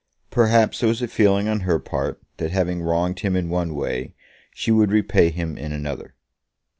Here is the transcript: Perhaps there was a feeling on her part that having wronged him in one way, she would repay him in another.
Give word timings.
Perhaps 0.31 0.79
there 0.79 0.89
was 0.89 1.03
a 1.03 1.07
feeling 1.07 1.47
on 1.47 1.59
her 1.59 1.77
part 1.77 2.19
that 2.37 2.49
having 2.49 2.81
wronged 2.81 3.19
him 3.19 3.35
in 3.35 3.49
one 3.49 3.75
way, 3.75 4.15
she 4.51 4.71
would 4.71 4.91
repay 4.91 5.29
him 5.29 5.59
in 5.59 5.71
another. 5.71 6.15